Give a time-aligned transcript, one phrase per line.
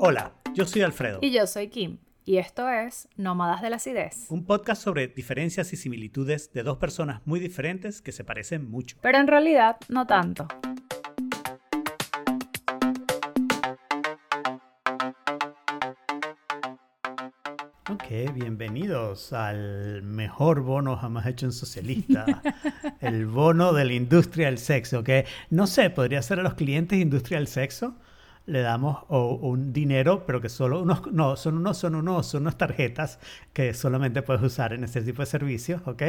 [0.00, 1.18] Hola, yo soy Alfredo.
[1.22, 1.98] Y yo soy Kim.
[2.24, 4.26] Y esto es Nómadas de la Acidez.
[4.28, 8.96] Un podcast sobre diferencias y similitudes de dos personas muy diferentes que se parecen mucho.
[9.02, 10.46] Pero en realidad no tanto.
[17.90, 22.40] Ok, bienvenidos al mejor bono jamás hecho en socialista.
[23.00, 27.00] el bono de la industria del sexo, que no sé, podría ser a los clientes
[27.00, 27.96] industria del sexo
[28.48, 32.56] le damos un dinero, pero que solo unos, no, son unos, son unos, son unas
[32.56, 33.18] tarjetas
[33.52, 36.02] que solamente puedes usar en este tipo de servicios, ¿ok?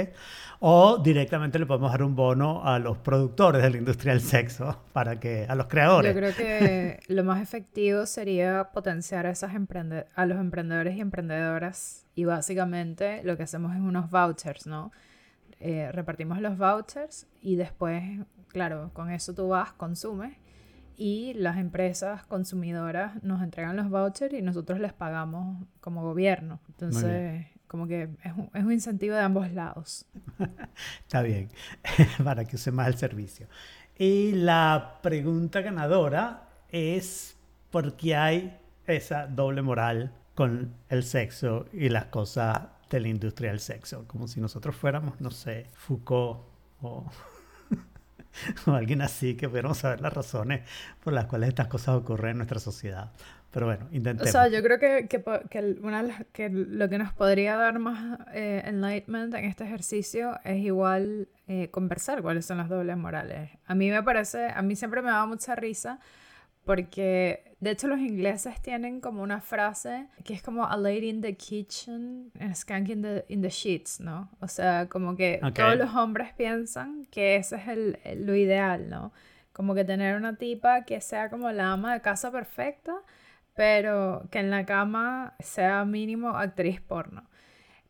[0.59, 4.81] O directamente le podemos dar un bono a los productores de la industria del sexo,
[4.93, 6.13] para que, a los creadores.
[6.13, 9.51] Yo creo que lo más efectivo sería potenciar a, esas
[10.15, 14.93] a los emprendedores y emprendedoras y básicamente lo que hacemos es unos vouchers, ¿no?
[15.59, 18.01] Eh, repartimos los vouchers y después,
[18.47, 20.37] claro, con eso tú vas, consumes
[20.99, 26.59] y las empresas consumidoras nos entregan los vouchers y nosotros les pagamos como gobierno.
[26.67, 30.05] Entonces, como que es un, es un, incentivo de ambos lados.
[31.01, 31.49] Está bien,
[32.23, 33.47] para que use más el servicio.
[33.97, 37.37] Y la pregunta ganadora es
[37.71, 43.51] por qué hay esa doble moral con el sexo y las cosas de la industria
[43.51, 46.41] del sexo, como si nosotros fuéramos, no sé, Foucault
[46.81, 47.09] o
[48.67, 50.61] o alguien así que pudiéramos saber las razones
[51.03, 53.11] por las cuales estas cosas ocurren en nuestra sociedad.
[53.51, 54.29] Pero bueno, intentemos.
[54.29, 58.19] O sea, yo creo que, que, que, una que lo que nos podría dar más
[58.31, 63.49] eh, enlightenment en este ejercicio es igual eh, conversar cuáles son las dobles morales.
[63.65, 65.99] A mí me parece, a mí siempre me da mucha risa
[66.69, 71.19] porque de hecho los ingleses tienen como una frase que es como a lady in
[71.19, 74.29] the kitchen a skank in the, in the sheets, ¿no?
[74.39, 79.11] O sea, como que todos los hombres piensan que ese es el, lo ideal, ¿no?
[79.51, 82.93] Como que tener una tipa que sea como la ama de casa perfecta,
[83.55, 87.23] pero que en la cama sea mínimo actriz porno.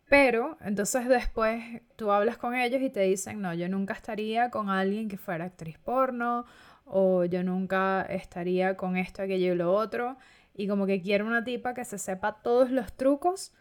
[0.07, 4.69] Pero entonces después tú hablas con ellos y te dicen, no, yo nunca estaría con
[4.69, 6.45] alguien que fuera actriz porno
[6.89, 10.17] o yo nunca estaría con esto, aquello y lo otro.
[10.53, 13.53] Y como que quiero una tipa que se sepa todos los trucos,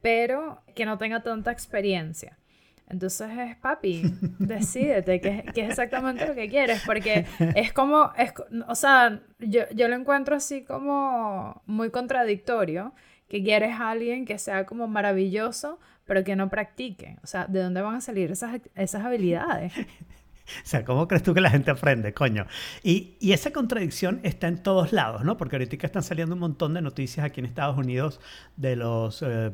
[0.00, 2.38] pero que no tenga tanta experiencia.
[2.88, 4.02] Entonces es, papi,
[4.38, 8.32] decídete qué, es exactamente lo que quieres, porque es como, es,
[8.68, 12.94] o sea, yo, yo lo encuentro así como muy contradictorio,
[13.28, 17.18] que quieres a alguien que sea como maravilloso, pero que no practique.
[17.24, 19.72] O sea, ¿de dónde van a salir esas, esas habilidades?
[20.64, 22.46] O sea, ¿cómo crees tú que la gente aprende, coño?
[22.82, 25.36] Y, y, esa contradicción está en todos lados, ¿no?
[25.36, 28.20] Porque ahorita están saliendo un montón de noticias aquí en Estados Unidos
[28.56, 29.52] de los eh,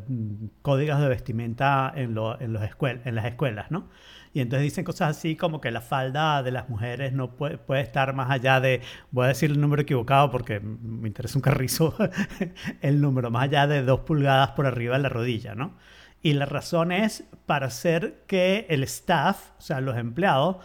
[0.63, 3.89] códigos de vestimenta en, lo, en, los en las escuelas, ¿no?
[4.35, 7.83] Y entonces dicen cosas así como que la falda de las mujeres no puede, puede
[7.83, 11.95] estar más allá de, voy a decir el número equivocado porque me interesa un carrizo,
[12.81, 15.77] el número, más allá de dos pulgadas por arriba de la rodilla, ¿no?
[16.23, 20.59] Y la razón es para hacer que el staff, o sea, los empleados,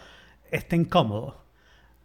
[0.50, 1.48] está incómodo.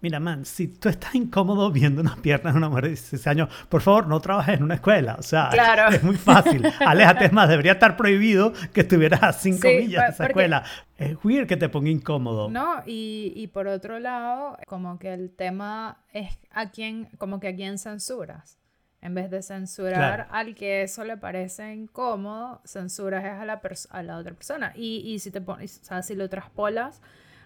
[0.04, 3.50] Mira, man, si tú estás incómodo viendo unas piernas de una mujer de 16 años,
[3.70, 5.16] por favor, no trabajes en una escuela.
[5.18, 5.50] O sea,
[5.94, 6.62] es muy fácil.
[6.86, 10.66] Aléjate, es más, debería estar prohibido que estuvieras a 5 millas de esa escuela.
[10.98, 12.50] Es weird que te ponga incómodo.
[12.50, 17.48] No, y, y, por otro lado, como que el tema es a quién, como que
[17.48, 18.60] a quién censuras.
[19.00, 24.18] En vez de censurar al que eso le parece incómodo, censuras a la, a la
[24.18, 24.74] otra persona.
[24.76, 27.02] Y, y si te pones, o sea, si lo traspolas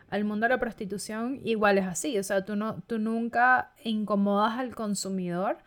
[0.09, 4.57] al mundo de la prostitución igual es así, o sea, tú, no, tú nunca incomodas
[4.57, 5.57] al consumidor,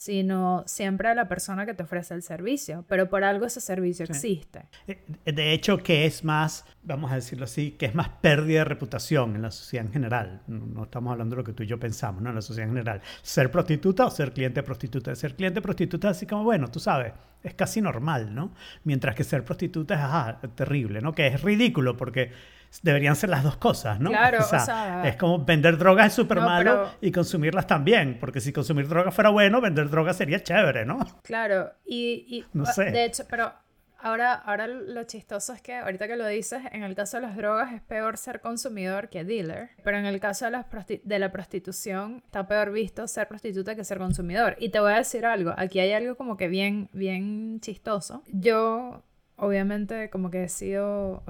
[0.00, 4.06] sino siempre a la persona que te ofrece el servicio, pero por algo ese servicio
[4.06, 4.62] existe.
[4.86, 8.64] Eh, de hecho, que es más, vamos a decirlo así, que es más pérdida de
[8.64, 10.40] reputación en la sociedad en general.
[10.46, 12.30] No, estamos hablando de lo que tú y yo pensamos, ¿no?
[12.30, 13.02] En la sociedad en general.
[13.20, 15.14] Ser prostituta o ser cliente prostituta.
[15.14, 17.12] Ser cliente prostituta así como, bueno, tú sabes,
[17.42, 18.54] es casi normal, ¿no?
[18.84, 21.12] Mientras que ser prostituta es, ajá, terrible, ¿no?
[21.12, 22.32] Que es ridículo porque
[22.82, 24.10] deberían ser las dos cosas, ¿no?
[24.10, 28.52] Claro, o sea, es como vender drogas es súper malo y consumirlas también, porque si
[28.52, 30.98] consumir drogas fuera bueno, vender drogas sería chévere, ¿no?
[31.22, 32.90] Claro, y, no sé.
[32.90, 33.52] de hecho, pero
[33.98, 37.36] ahora, ahora lo chistoso es que ahorita que lo dices, en el caso de las
[37.36, 40.66] drogas es peor ser consumidor que dealer, pero en el caso de la,
[41.04, 44.56] de la prostitución está peor visto ser prostituta que ser consumidor.
[44.58, 48.22] Y te voy a decir algo, aquí hay algo como que bien, bien chistoso.
[48.28, 49.04] Yo
[49.40, 51.24] obviamente como que he sido,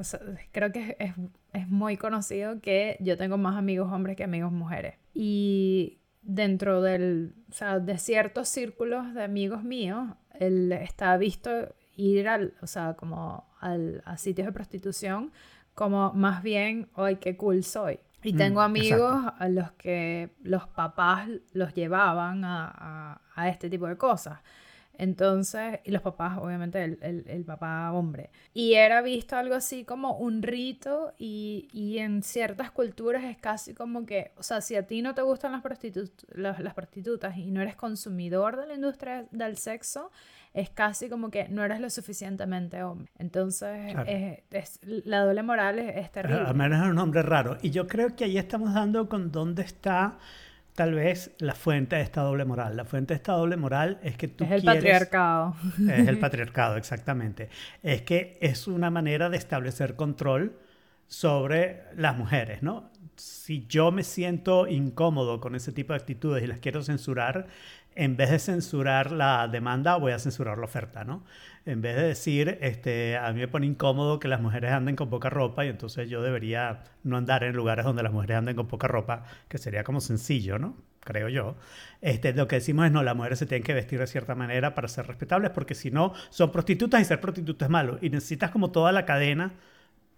[0.52, 1.14] creo que es,
[1.52, 4.96] es, muy conocido que yo tengo más amigos hombres que amigos mujeres.
[5.14, 10.08] Y dentro del, o sea, de ciertos círculos de amigos míos,
[10.38, 15.32] él está visto ir al, o sea, como al, a sitios de prostitución
[15.74, 18.00] como más bien, ¡ay, qué cool soy!
[18.22, 23.70] Y mm, tengo amigos a los que los papás los llevaban a, a, a este
[23.70, 24.40] tipo de cosas.
[25.00, 28.28] Entonces, y los papás, obviamente, el, el, papá hombre.
[28.52, 33.72] Y era visto algo así como un rito y, y, en ciertas culturas es casi
[33.72, 35.62] como que, o sea, si a ti no te gustan las,
[36.34, 40.10] las, las prostitutas y no eres consumidor de la industria del sexo,
[40.52, 43.10] es casi como que no eres lo suficientemente hombre.
[43.18, 43.94] Entonces,
[44.50, 46.42] es, la doble moral es, es terrible.
[46.42, 47.56] Al menos es un hombre raro.
[47.62, 50.18] Y yo creo que ahí estamos dando con dónde está
[50.80, 52.74] tal vez la fuente de esta doble moral.
[52.74, 55.54] La fuente de esta doble moral es que tú Es el patriarcado.
[55.78, 57.50] Es el patriarcado, exactamente.
[57.82, 60.56] Es que es una manera de establecer control
[61.06, 62.90] sobre las mujeres, ¿no?
[63.14, 67.48] Si yo me siento incómodo con ese tipo de actitudes y las quiero censurar,
[67.94, 71.24] en vez de censurar la demanda, voy a censurar la oferta, ¿no?
[71.66, 75.10] En vez de decir, este, a mí me pone incómodo que las mujeres anden con
[75.10, 78.66] poca ropa y entonces yo debería no andar en lugares donde las mujeres anden con
[78.68, 80.76] poca ropa, que sería como sencillo, ¿no?
[81.00, 81.56] Creo yo.
[82.00, 84.74] Este, lo que decimos es, no, las mujeres se tienen que vestir de cierta manera
[84.74, 87.98] para ser respetables, porque si no, son prostitutas y ser prostituta es malo.
[88.00, 89.52] Y necesitas como toda la cadena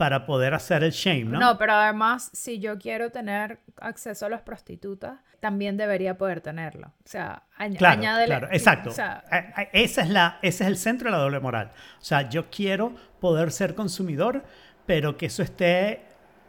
[0.03, 1.39] para poder hacer el shame, ¿no?
[1.39, 6.89] No, pero además, si yo quiero tener acceso a las prostitutas, también debería poder tenerlo.
[6.89, 7.45] O sea,
[7.79, 8.91] claro, Claro, exacto.
[8.91, 11.71] Esa es la, ese es el centro de la doble moral.
[12.01, 14.43] O sea, yo quiero poder ser consumidor,
[14.87, 16.03] pero que eso esté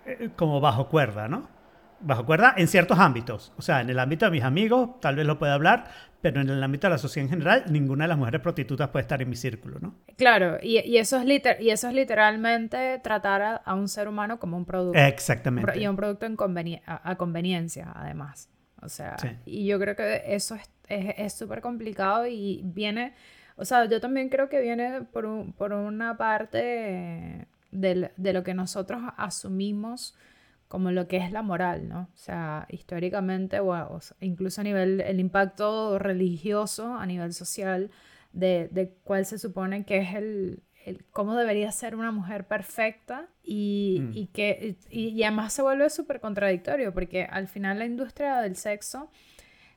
[0.07, 1.47] eh, como bajo cuerda, ¿no?
[2.03, 3.53] Bajo cuerda en ciertos ámbitos.
[3.57, 5.85] O sea, en el ámbito de mis amigos, tal vez lo pueda hablar,
[6.23, 9.03] pero en el ámbito de la sociedad en general, ninguna de las mujeres prostitutas puede
[9.03, 9.95] estar en mi círculo, ¿no?
[10.17, 14.39] Claro, y, y eso, es liter y eso es literalmente tratar a, un ser humano
[14.39, 14.97] como un producto.
[14.97, 15.77] Exactamente.
[15.77, 16.37] Y un producto en
[16.85, 18.49] a, conveniencia, además.
[18.81, 20.55] O sea, y yo creo que eso
[20.87, 23.13] es súper es, complicado y viene,
[23.57, 28.43] o sea, yo también creo que viene por, un, por una parte de, de lo
[28.43, 30.15] que nosotros asumimos
[30.73, 32.09] como lo que es la moral, ¿no?
[32.11, 37.91] O sea, históricamente o, incluso a nivel, el impacto religioso, a nivel social,
[38.31, 43.27] de, de cuál se supone que es el, el, cómo debería ser una mujer perfecta
[43.43, 44.11] y, mm.
[44.17, 49.11] y que, y, además se vuelve súper contradictorio porque al final la industria del sexo,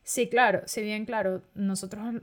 [0.03, 2.23] sí, claro, si bien, claro, nosotros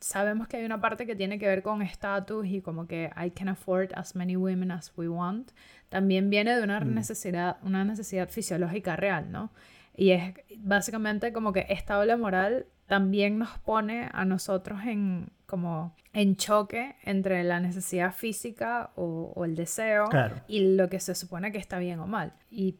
[0.00, 3.30] sabemos que hay una parte que tiene que ver con estatus y como que I
[3.30, 5.52] can afford as many women as we want,
[5.88, 6.94] también viene de una mm.
[6.94, 9.50] necesidad, una necesidad fisiológica real, ¿no?
[9.96, 15.94] Y es básicamente como que esta ola moral también nos pone a nosotros en como
[16.12, 20.08] en choque entre la necesidad física o, el deseo
[20.46, 22.32] y lo que se supone que está bien o mal.
[22.50, 22.76] Y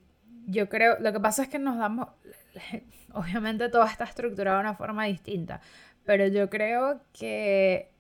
[0.47, 2.09] yo creo, lo que pasa es que nos damos,
[3.13, 5.61] obviamente todo está estructurado de una forma distinta,
[6.05, 7.91] pero yo creo que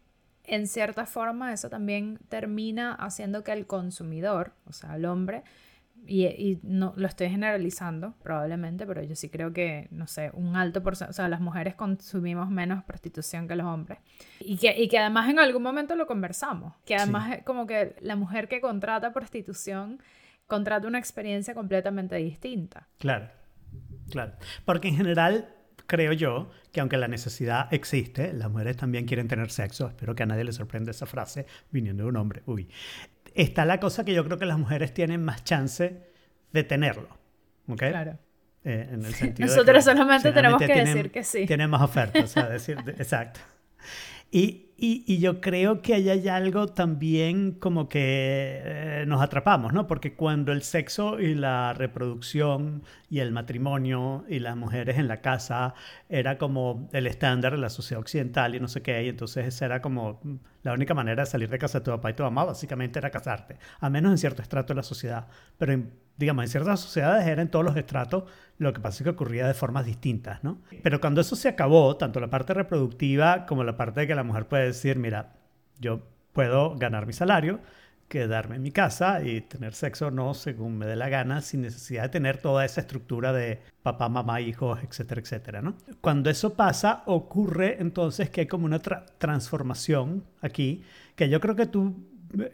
[0.44, 5.44] en cierta forma eso también termina haciendo que el consumidor, o sea, el hombre,
[6.06, 10.82] y, no lo estoy generalizando probablemente, pero yo sí creo que, no sé, un alto
[10.82, 13.98] porcentaje, o sea, las mujeres consumimos menos prostitución que los hombres.
[14.40, 17.96] Y que, y que además en algún momento lo conversamos, que además es como que
[18.00, 20.02] la mujer que contrata prostitución
[20.46, 22.88] contrata una experiencia completamente distinta.
[22.98, 23.28] Claro,
[24.10, 24.32] claro.
[24.64, 25.54] Porque en general
[25.90, 29.88] creo yo que aunque la necesidad existe, las mujeres también quieren tener sexo.
[29.88, 32.42] Espero que a nadie le sorprenda esa frase viniendo de un hombre.
[32.46, 32.68] Uy.
[33.34, 36.00] Está la cosa que yo creo que las mujeres tienen más chance
[36.52, 37.08] de tenerlo.
[37.66, 37.78] ¿Ok?
[37.78, 38.18] Claro.
[38.62, 41.44] Eh, en el sentido Nosotros solamente tenemos que decir que sí.
[41.44, 43.40] Tienen más ofertas, o sea, decir, exacto.
[44.30, 49.86] Y, y, yo creo que ahí hay algo también como que eh, nos atrapamos, ¿no?
[49.86, 55.20] Porque cuando el sexo y la reproducción y el matrimonio y las mujeres en la
[55.20, 55.74] casa
[56.08, 59.82] era como el estándar de la sociedad occidental y no sé qué, y entonces era
[59.82, 60.20] como
[60.62, 63.10] la única manera de salir de casa de tu papá y tu mamá, básicamente era
[63.10, 65.26] casarte, a menos en cierto estrato de la sociedad.
[65.58, 68.24] Pero en digamos, en ciertas sociedades era en todos los estratos,
[68.58, 70.58] lo que pasa es que ocurría de formas distintas, ¿no?
[70.82, 74.22] Pero cuando eso se acabó, tanto la parte reproductiva como la parte de que la
[74.22, 75.32] mujer puede decir, mira,
[75.80, 76.02] yo
[76.34, 77.60] puedo ganar mi salario,
[78.10, 82.02] quedarme en mi casa y tener sexo no según me dé la gana, sin necesidad
[82.02, 85.76] de tener toda esa estructura de papá, mamá, hijos, etcétera, etcétera, ¿no?
[86.00, 90.82] Cuando eso pasa, ocurre entonces que hay como una transformación aquí,
[91.14, 91.94] que yo creo que tú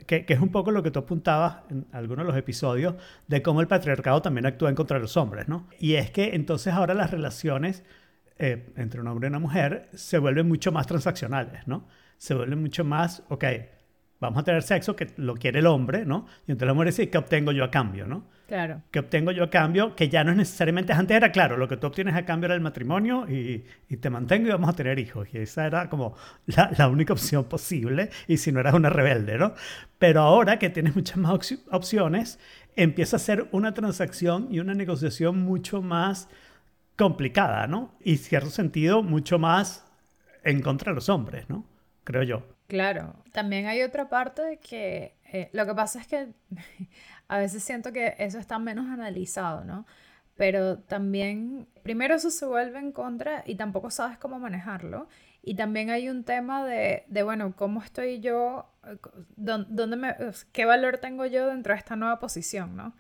[0.07, 2.95] que, es un poco lo que tú apuntabas en algunos de los episodios
[3.27, 5.69] de cómo el patriarcado también actúa en contra de los hombres, ¿no?
[5.79, 7.83] Y es que entonces ahora las relaciones
[8.39, 11.89] eh, entre un hombre y una mujer se vuelven mucho más transaccionales, ¿no?
[12.19, 13.45] Se vuelven mucho más, ok,
[14.21, 16.27] vamos a tener sexo que lo quiere el hombre, ¿no?
[16.47, 18.25] Y entonces la mujer dice, ¿qué obtengo yo a cambio, ¿no?
[18.47, 18.83] Claro.
[18.91, 19.97] ¿Qué obtengo yo a cambio?
[19.97, 22.55] Que ya no es necesariamente, antes era claro, lo que tú obtienes a cambio era
[22.55, 25.29] el matrimonio y, y te mantengo y vamos a tener hijos.
[25.33, 26.15] Y esa era como
[26.47, 29.55] la, la, única opción posible, y si no eras una rebelde, ¿no?
[29.99, 32.39] Pero ahora que tienes muchas más opciones,
[32.77, 36.29] empieza a ser una transacción y una negociación mucho más
[36.97, 37.95] complicada, ¿no?
[38.01, 39.85] Y cierto sentido, mucho más
[40.45, 41.65] en contra de los hombres, ¿no?
[42.07, 42.56] creo yo.
[42.67, 46.29] Claro, también hay otra parte de que eh, lo que pasa es que
[47.29, 49.87] a veces siento que eso está menos analizado, ¿no?
[50.37, 55.09] Pero también, primero eso se vuelve en contra y tampoco sabes cómo manejarlo.
[55.43, 58.67] Y también hay un tema de, de bueno, ¿cómo estoy yo?
[59.37, 60.15] ¿Dónde me,
[60.53, 62.95] ¿Qué valor tengo yo dentro de esta nueva posición, no?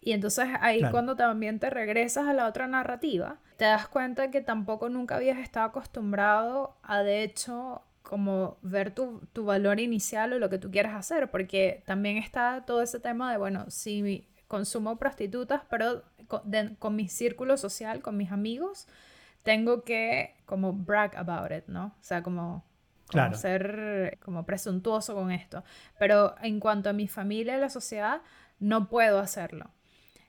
[0.00, 4.40] Y entonces ahí cuando también te regresas a la otra narrativa, te das cuenta que
[4.40, 10.38] tampoco nunca habías estado acostumbrado a de hecho como ver tu, tu, valor inicial o
[10.38, 14.96] lo que tú quieras hacer, porque también está todo ese tema de, bueno, si consumo
[14.96, 18.88] prostitutas, pero con, mi círculo social, con mis amigos,
[19.42, 21.86] tengo que como brag about it, ¿no?
[21.86, 22.64] O sea, como,
[23.34, 25.62] ser como presuntuoso con esto.
[25.98, 28.22] Pero en cuanto a mi familia y la sociedad,
[28.58, 29.70] no puedo hacerlo.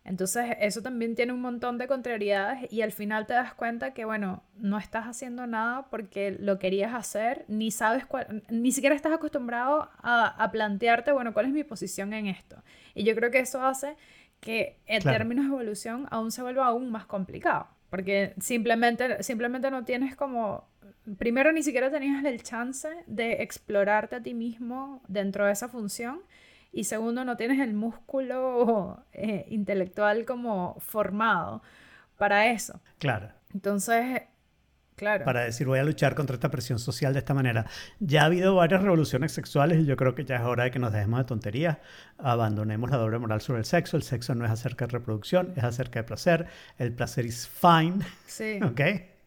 [0.09, 4.05] Entonces, eso también tiene un montón de contrariedades y al final te das cuenta que,
[4.05, 9.13] bueno, no estás haciendo nada porque lo querías hacer, ni sabes cuál, ni siquiera estás
[9.13, 12.55] acostumbrado a, plantearte, bueno, cuál es mi posición en esto.
[12.95, 13.97] Y yo creo que eso hace
[14.39, 19.85] que en términos de evolución aún se vuelva aún más complicado, porque simplemente, simplemente no
[19.85, 20.67] tienes como,
[21.19, 26.23] primero ni siquiera tenías el chance de explorarte a ti mismo dentro de esa función
[26.71, 31.61] y segundo, no tienes el músculo eh, intelectual como formado
[32.17, 32.79] para eso.
[32.99, 33.29] Claro.
[33.53, 34.21] Entonces,
[34.95, 35.25] claro.
[35.25, 37.65] Para decir, voy a luchar contra esta presión social de esta manera.
[37.99, 40.79] Ya ha habido varias revoluciones sexuales y yo creo que ya es hora de que
[40.79, 41.77] nos dejemos de tonterías,
[42.17, 43.97] abandonemos la doble moral sobre el sexo.
[43.97, 46.45] El sexo no es acerca de reproducción, es acerca de placer.
[46.77, 48.05] El placer es fine.
[48.27, 48.59] Sí.
[48.63, 48.81] ¿Ok?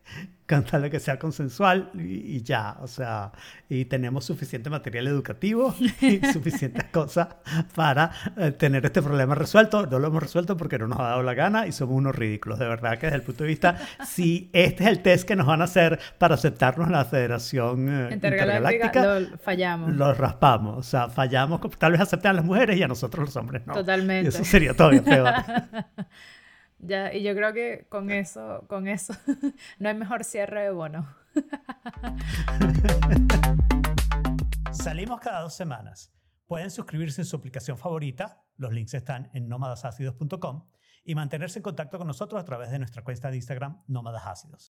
[0.46, 3.32] cantarle que sea consensual y, ya, o sea,
[3.70, 7.28] y tenemos suficiente material educativo y suficientes cosas
[7.74, 9.86] para eh, tener este problema resuelto.
[9.86, 12.58] No lo hemos resuelto porque no nos ha dado la gana y somos unos ridículos,
[12.58, 15.46] de verdad que desde el punto de vista, si este es el test que nos
[15.46, 19.94] van a hacer para aceptarnos en la Federación eh, Intergaláctica, lo fallamos.
[19.94, 23.36] Lo raspamos, o sea, fallamos, tal vez acepten a las mujeres y a nosotros los
[23.36, 23.72] hombres no.
[23.72, 24.26] Totalmente.
[24.26, 25.32] Y eso sería todavía peor.
[26.84, 29.14] Ya, y yo creo que con eso, con eso,
[29.78, 31.06] no hay mejor cierre de bono.
[34.72, 36.12] Salimos cada dos semanas.
[36.46, 40.66] Pueden suscribirse en su aplicación favorita, los links están en nómadasácidos.com,
[41.04, 44.74] y mantenerse en contacto con nosotros a través de nuestra cuenta de Instagram, Nómadas Ácidos.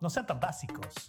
[0.00, 1.08] No sean tan básicos.